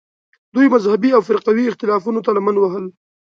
دوی 0.55 0.67
مذهبي 0.75 1.09
او 1.15 1.21
فرقوي 1.27 1.65
اختلافونو 1.67 2.19
ته 2.25 2.31
لمن 2.35 2.55
وهل 2.59 2.85